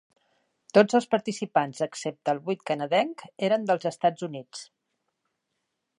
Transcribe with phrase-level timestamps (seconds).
[0.77, 4.65] Tots els participants excepte el vuit canadenc eren dels Estats Units.